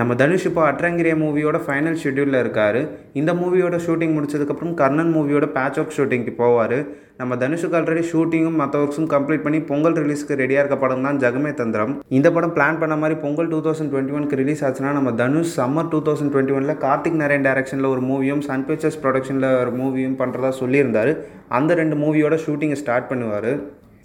[0.00, 2.78] நம்ம தனுஷ் இப்போ அட்ரங்கிரிய மூவியோட ஃபைனல் ஷெட்யூலில் இருக்கார்.
[3.20, 6.76] இந்த மூவியோட ஷூட்டிங் முடிச்சதுக்கப்புறம் கர்ணன் மூவியோட பேட்ச் ஒர்க் ஷூட்டிங்க்கு போவார்.
[7.20, 11.50] நம்ம தனுஷுக்கு ஆல்ரெடி ஷூட்டிங்கும் மற்ற ஒர்க்ஸும் கம்ப்ளீட் பண்ணி பொங்கல் ரிலீஸ்க்கு ரெடியாக இருக்க படம் தான் ஜெகமே
[11.58, 11.92] தந்திரம்.
[12.18, 15.90] இந்த படம் பிளான் பண்ண மாதிரி பொங்கல் டூ தௌசண்ட் டுவெண்ட்டி ஒன்க்கு ரிலீஸ் ஆச்சுன்னா நம்ம Dhanush summer
[15.94, 20.52] two thousand twenty ஒனில் கார்த்திக் நரேன் டேரக்ஷனில் ஒரு மூவியும் சன் பிக்சர்ஸ் ப்ரொடக்ஷனில் ஒரு மூவியும் பண்ணுறதா
[20.62, 21.12] சொல்லியிருந்தார்.
[21.58, 23.52] அந்த ரெண்டு மூவியோட ஷூட்டிங்கை ஸ்டார்ட் பண்ணுவார்.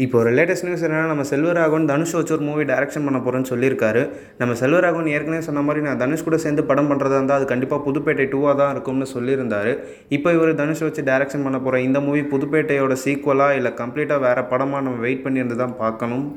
[0.04, 4.02] இப்போ ஒரு லேட்டஸ்ட் நியூஸ் என்னன்னா நம்ம செல்வராகவன் தனுஷ் வச்சு ஒரு மூவி டேரக்ஷன் பண்ண போகிறேன்னு சொல்லியிருக்காரு.
[4.41, 8.26] நம்ம செல்வராகவன் ஏற்கனவே சொன்ன மாதிரி நான் தனுஷ் கூட சேர்ந்து படம் பண்ணுறதா இருந்தால் அது கண்டிப்பாக புதுப்பேட்டை
[8.34, 9.72] டூவாக தான் இருக்கும்னு சொல்லியிருந்தார்.
[10.17, 14.86] இப்போ இவர் தனுஷ் வச்சு டேரக்ஷன் பண்ண போகிற இந்த மூவி புதுப்பேட்டையோட சீக்குவலாக இல்லை கம்ப்ளீட்டாக வேறு படமாக
[14.88, 16.27] நம்ம வெயிட் பண்ணியிருந்து தான் பார்க்கணும்?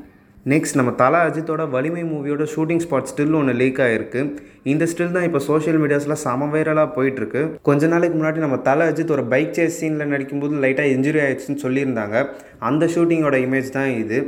[0.51, 4.21] நெக்ஸ்ட் நம்ம தலா அஜித்தோட வலிமை மூவியோட ஷூட்டிங் ஸ்பாட் ஸ்டில் ஒன்று லீக் ஆகிருக்கு
[4.71, 7.41] இந்த ஸ்டில் தான் இப்போ சோஷியல் மீடியாஸில் செம வைரலாக போயிட்டுருக்கு.
[7.67, 12.15] கொஞ்ச நாளைக்கு முன்னாடி நம்ம தலை அஜித் ஒரு பைக் சேஸ் சீனில் நடிக்கும்போது லைட்டாக இன்ஜுரி ஆயிடுச்சுன்னு சொல்லியிருந்தாங்க.
[12.69, 14.19] அந்த ஷூட்டிங்கோட இமேஜ் தான் இது.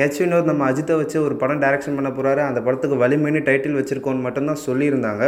[0.00, 4.26] ஹெச் வினோத் நம்ம அஜித்தை வச்சு ஒரு படம் டைரக்ஷன் பண்ண போகிறாரு அந்த படத்துக்கு வலிமைன்னு டைட்டில் வச்சுருக்கோன்னு
[4.26, 5.24] மட்டும்தான் சொல்லியிருந்தாங்க.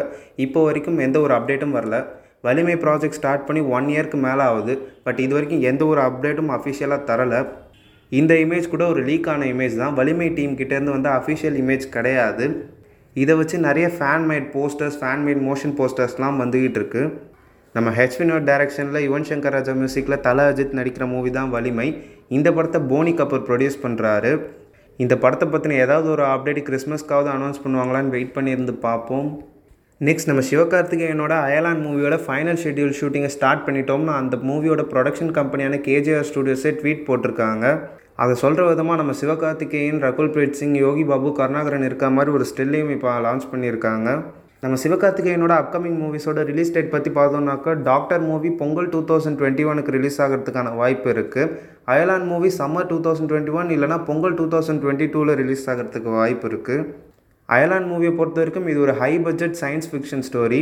[0.47, 1.98] இப்போ வரைக்கும் எந்த ஒரு அப்டேட்டும் வரல.
[2.47, 4.75] வலிமை ப்ராஜெக்ட் ஸ்டார்ட் பண்ணி ஒன் இயர்க்கு மேலே ஆகுது.
[5.08, 7.42] பட் இது வரைக்கும் எந்த ஒரு அப்டேட்டும் அஃபிஷியலாக தரலை.
[8.20, 9.94] இந்த இமேஜ் கூட ஒரு லீக்கான இமேஜ் தான்.
[9.98, 12.46] வலிமை டீம் கிட்டேருந்து வந்து அஃபிஷியல் இமேஜ் கிடையாது.
[13.22, 17.02] இதை வச்சு நிறைய fan made posters fan made motion போஸ்டர்ஸ்லாம் வந்துக்கிட்டு இருக்கு.
[17.74, 21.88] நம்ம ஹெச் வினோட் டைரக்ஷனில் யுவன் சங்கர் ராஜா மியூசிக்கில் தல அஜித் நடிக்கிற மூவி தான் வலிமை.
[22.36, 24.33] இந்த படத்தை போனி கபூர் ப்ரொடியூஸ் பண்ணுறாரு
[24.98, 29.28] இந்த படத்தை பற்றின ஏதாவது ஒரு அப்டேட் கிறிஸ்மஸ்க்காவது அனௌன்ஸ் பண்ணுவாங்களான்னு வெயிட் பண்ணியிருந்து பார்ப்போம்.
[30.06, 36.28] நெக்ஸ்ட் நம்ம சிவகார்த்திகேயனோட அயலான் மூவியோட ஃபைனல் ஷெட்யூல் ஷூட்டிங்கை ஸ்டார்ட் பண்ணிட்டோம்னா அந்த மூவியோட ப்ரொடக்ஷன் கம்பெனியான கேஜிஆர்
[36.30, 37.66] ஸ்டுடியோஸே ட்வீட் போட்டிருக்காங்க.
[38.23, 42.92] அதை சொல்கிற விதமாக நம்ம சிவகார்த்திகேயன் ரகுல் பிரீத் சிங் யோகி பாபு கருணாகரன் இருக்க மாதிரி ஒரு ஸ்டில்லையும்
[42.97, 44.09] இப்போ லான்ச் பண்ணியிருக்காங்க.
[44.64, 49.95] நம்ம சிவகார்த்திகேயனோட அப்கமிங் மூவிஸோட ரிலீஸ் டேட் பற்றி பார்த்தோம்னாக்கா Doctor movie Pongal two thousand twenty ஒனுக்கு
[49.97, 51.48] ரிலீஸ் ஆகிறதுக்கான வாய்ப்பு இருக்குது
[51.92, 56.12] Ayalaan movie summer two thousand twenty one இல்லைனா பொங்கல் டூ தௌசண்ட் டுவெண்ட்டி டூவில் ரிலீஸ் ஆகிறதுக்கு
[56.19, 56.86] வாய்ப்பு இருக்குது
[57.48, 60.61] அயலான் மூவியை பொறுத்த வரைக்கும் இது ஒரு high budget science fiction story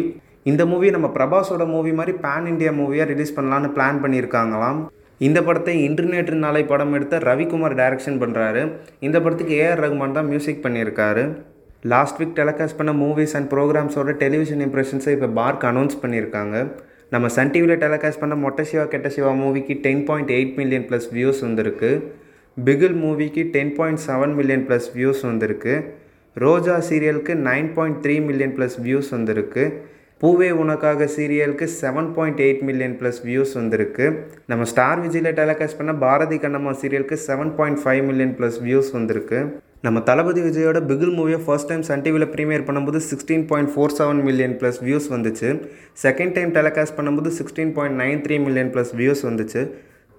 [0.53, 4.81] இந்த மூவி நம்ம பிரபாஸோட மூவி மாதிரி பேன் இண்டியா மூவியாக ரிலீஸ் பண்ணலான்னு பிளான் பண்ணியிருக்காங்களாம்.
[5.27, 8.61] இந்த படத்தை இன்டர்நெட் நாளை படம் எடுத்த ரவிக்குமார் டைரக்ஷன் பண்ணுறாரு
[9.07, 11.25] இந்த படத்துக்கு ஏஆர் ரகுமான் தான் மியூசிக் பண்ணியிருக்காரு.
[11.93, 16.57] லாஸ்ட் வீக் டெலிகாஸ்ட் பண்ண மூவிஸ் அண்ட் ப்ரோக்ராம்ஸோட டெலிவிஷன் இம்ப்ரெஷன்ஸை இப்போ பார்க் அனௌன்ஸ் பண்ணியிருக்காங்க.
[17.15, 21.09] நம்ம சன் டிவியில் டெலிகாஸ்ட் பண்ண மொட்டை சிவா கெட்ட சிவா மூவிக்கு ten point eight million plus
[21.17, 21.91] views வந்திருக்கு.
[22.57, 25.75] பிகில் மூவிக்கு ten point seven million plus views வந்திருக்கு.
[26.37, 29.65] Roja சீரியலுக்கு nine point three million plus views வந்திருக்கு.
[30.23, 34.07] Poove Unakkaga சீரியலுக்கு seven point eight million plus views வந்திருக்கு.
[34.51, 39.39] நம்ம ஸ்டார் விஜயில் டெலிகாஸ்ட் பண்ண Bharathi Kannamma சீரியலுக்கு seven point five million plus views வந்திருக்கு.
[39.87, 44.21] நம்ம தளபதி விஜயோட பிகில் மூவியை ஃபர்ஸ்ட் டைம் சன் டிவியில் ப்ரீமியர் பண்ணும்போது sixteen point four seven
[44.27, 45.51] million plus views வந்துச்சு.
[46.05, 49.63] செகண்ட் டைம் டெலிகாஸ்ட் பண்ணும்போது sixteen point nine three million plus views வந்துச்சு.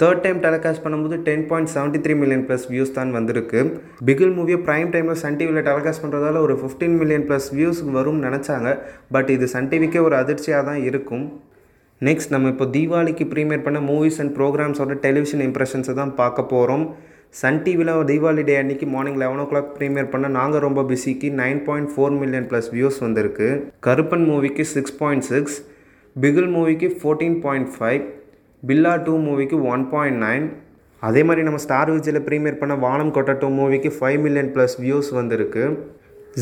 [0.01, 3.59] தேர்ட் டைம் டெலிகாஸ்ட் பண்ணும்போது ten point seventy three million plus views தான் வந்திருக்கு.
[4.07, 8.69] பிகில் மூவியை prime டைமில் சன் டிவியில் டெலிகாஸ்ட் பண்ணுறதால ஒரு ஃபிஃப்டீன் மில்லியன் ப்ளஸ் வியூஸ் வரும்னு நினச்சாங்க.
[9.15, 11.25] பட் இது சன் டிவிக்கே ஒரு அதிர்ச்சியாக தான் இருக்கும்.
[12.07, 16.85] நெக்ஸ்ட் நம்ம இப்போ தீபாவளிக்கு ப்ரீமியர் பண்ண மூவிஸ் அண்ட் ப்ரோக்ராம்ஸோட டெலிவிஷன் இம்ப்ரெஷன்ஸை தான் பார்க்க போகிறோம்
[17.41, 21.61] சன் டிவியில் தீபாவளி டே அன்னைக்கு morning eleven o'clock premiere பண்ண நாங்கள் ரொம்ப பிஸிக்கு nine
[21.67, 23.49] point four million plus views வந்திருக்கு.
[23.87, 25.59] கருப்பன் மூவிக்கு சிக்ஸ் பாயிண்ட் சிக்ஸ்
[26.15, 28.01] பிகில் மூவிக்கு fourteen point five
[28.69, 30.43] Billa two மூவிக்கு ஒன் பாயிண்ட் நைன்.
[30.99, 35.09] அதே மாதிரி நம்ம ஸ்டார் விஜயில் ப்ரீமியர் பண்ண வானம் கொட்ட டூ மூவிக்கு ஃபைவ் மில்லியன் ப்ளஸ் வியூஸ்
[35.19, 35.63] வந்திருக்கு.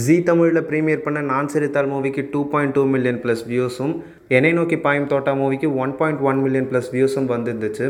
[0.06, 3.94] ஜி தமிழில் ப்ரீமியர் பண்ண நான் சிரித்தால் மூவிக்கு two point two million plus வியூஸும்
[4.38, 7.88] Ennai Nokki Paayum Thotta மூவிக்கு one point one million plus வியூஸும் வந்துருந்துச்சு.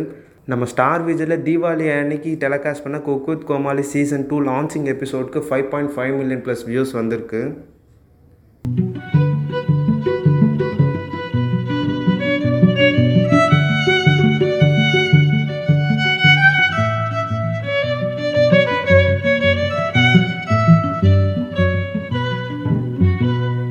[0.52, 5.68] நம்ம ஸ்டார் விஜயில் தீபாவளி அன்னைக்கு டெலகாஸ்ட் பண்ண cook Comali Comali season two launching எபிசோடுக்கு five
[5.74, 7.42] point five million plus views வந்திருக்கு.